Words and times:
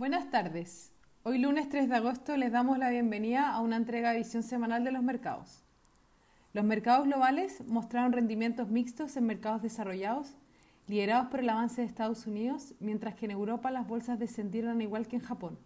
Buenas 0.00 0.30
tardes. 0.30 0.94
Hoy 1.24 1.36
lunes 1.36 1.68
3 1.68 1.90
de 1.90 1.96
agosto 1.96 2.34
les 2.38 2.50
damos 2.50 2.78
la 2.78 2.88
bienvenida 2.88 3.50
a 3.50 3.60
una 3.60 3.76
entrega 3.76 4.12
de 4.12 4.20
visión 4.20 4.42
semanal 4.42 4.82
de 4.82 4.92
los 4.92 5.02
mercados. 5.02 5.62
Los 6.54 6.64
mercados 6.64 7.04
globales 7.04 7.62
mostraron 7.66 8.12
rendimientos 8.12 8.70
mixtos 8.70 9.18
en 9.18 9.26
mercados 9.26 9.60
desarrollados, 9.60 10.36
liderados 10.88 11.28
por 11.28 11.40
el 11.40 11.50
avance 11.50 11.82
de 11.82 11.86
Estados 11.86 12.26
Unidos, 12.26 12.72
mientras 12.80 13.14
que 13.14 13.26
en 13.26 13.32
Europa 13.32 13.70
las 13.70 13.86
bolsas 13.86 14.18
descendieron 14.18 14.80
igual 14.80 15.06
que 15.06 15.16
en 15.16 15.22
Japón. 15.22 15.58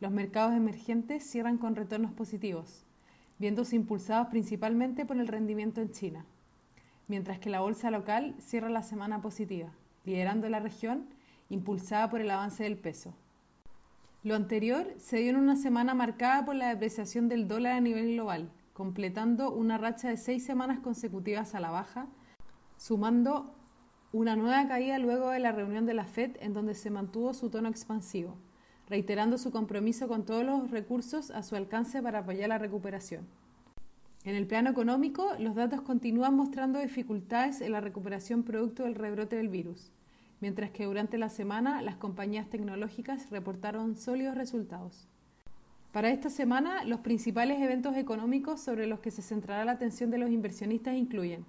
Los 0.00 0.10
mercados 0.10 0.56
emergentes 0.56 1.22
cierran 1.22 1.58
con 1.58 1.76
retornos 1.76 2.10
positivos, 2.10 2.82
viéndose 3.38 3.76
impulsados 3.76 4.26
principalmente 4.30 5.06
por 5.06 5.16
el 5.16 5.28
rendimiento 5.28 5.80
en 5.80 5.92
China, 5.92 6.24
mientras 7.06 7.38
que 7.38 7.50
la 7.50 7.60
bolsa 7.60 7.92
local 7.92 8.34
cierra 8.40 8.68
la 8.68 8.82
semana 8.82 9.22
positiva, 9.22 9.70
liderando 10.04 10.48
la 10.48 10.58
región 10.58 11.06
impulsada 11.50 12.10
por 12.10 12.20
el 12.20 12.32
avance 12.32 12.64
del 12.64 12.76
peso. 12.76 13.14
Lo 14.24 14.34
anterior 14.34 14.94
se 14.98 15.18
dio 15.18 15.30
en 15.30 15.36
una 15.36 15.54
semana 15.54 15.94
marcada 15.94 16.44
por 16.44 16.56
la 16.56 16.70
depreciación 16.70 17.28
del 17.28 17.46
dólar 17.46 17.74
a 17.74 17.80
nivel 17.80 18.14
global, 18.14 18.50
completando 18.72 19.52
una 19.52 19.78
racha 19.78 20.08
de 20.08 20.16
seis 20.16 20.44
semanas 20.44 20.80
consecutivas 20.80 21.54
a 21.54 21.60
la 21.60 21.70
baja, 21.70 22.08
sumando 22.76 23.54
una 24.12 24.34
nueva 24.34 24.66
caída 24.66 24.98
luego 24.98 25.30
de 25.30 25.38
la 25.38 25.52
reunión 25.52 25.86
de 25.86 25.94
la 25.94 26.04
Fed 26.04 26.32
en 26.40 26.52
donde 26.52 26.74
se 26.74 26.90
mantuvo 26.90 27.32
su 27.32 27.48
tono 27.48 27.68
expansivo, 27.68 28.36
reiterando 28.88 29.38
su 29.38 29.52
compromiso 29.52 30.08
con 30.08 30.24
todos 30.24 30.44
los 30.44 30.68
recursos 30.72 31.30
a 31.30 31.44
su 31.44 31.54
alcance 31.54 32.02
para 32.02 32.18
apoyar 32.18 32.48
la 32.48 32.58
recuperación. 32.58 33.24
En 34.24 34.34
el 34.34 34.48
plano 34.48 34.68
económico, 34.68 35.30
los 35.38 35.54
datos 35.54 35.82
continúan 35.82 36.34
mostrando 36.34 36.80
dificultades 36.80 37.60
en 37.60 37.70
la 37.70 37.80
recuperación 37.80 38.42
producto 38.42 38.82
del 38.82 38.96
rebrote 38.96 39.36
del 39.36 39.48
virus 39.48 39.92
mientras 40.40 40.70
que 40.70 40.84
durante 40.84 41.18
la 41.18 41.28
semana 41.28 41.82
las 41.82 41.96
compañías 41.96 42.48
tecnológicas 42.48 43.30
reportaron 43.30 43.96
sólidos 43.96 44.36
resultados. 44.36 45.08
Para 45.92 46.10
esta 46.10 46.30
semana, 46.30 46.84
los 46.84 47.00
principales 47.00 47.60
eventos 47.60 47.96
económicos 47.96 48.60
sobre 48.60 48.86
los 48.86 49.00
que 49.00 49.10
se 49.10 49.22
centrará 49.22 49.64
la 49.64 49.72
atención 49.72 50.10
de 50.10 50.18
los 50.18 50.30
inversionistas 50.30 50.94
incluyen 50.94 51.44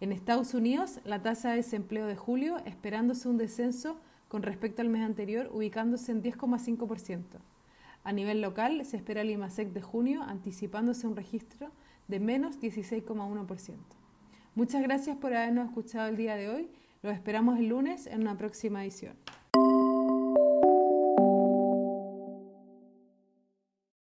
en 0.00 0.12
Estados 0.12 0.52
Unidos 0.52 1.00
la 1.04 1.22
tasa 1.22 1.50
de 1.50 1.56
desempleo 1.56 2.06
de 2.06 2.16
julio 2.16 2.58
esperándose 2.66 3.28
un 3.28 3.38
descenso 3.38 3.98
con 4.28 4.42
respecto 4.42 4.82
al 4.82 4.90
mes 4.90 5.02
anterior 5.02 5.48
ubicándose 5.52 6.12
en 6.12 6.22
10,5%. 6.22 7.22
A 8.04 8.12
nivel 8.12 8.40
local 8.40 8.84
se 8.84 8.98
espera 8.98 9.22
el 9.22 9.30
IMASEC 9.30 9.72
de 9.72 9.80
junio 9.80 10.22
anticipándose 10.22 11.06
un 11.06 11.16
registro 11.16 11.70
de 12.08 12.20
menos 12.20 12.60
16,1%. 12.60 13.74
Muchas 14.54 14.82
gracias 14.82 15.16
por 15.16 15.34
habernos 15.34 15.68
escuchado 15.68 16.08
el 16.08 16.16
día 16.16 16.36
de 16.36 16.50
hoy 16.50 16.68
los 17.02 17.14
esperamos 17.14 17.58
el 17.58 17.68
lunes 17.68 18.06
en 18.06 18.22
una 18.22 18.36
próxima 18.36 18.82
edición. 18.82 19.16